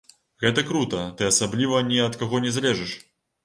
[0.45, 3.01] Гэта крута, ты асабліва ні ад каго не залежыш.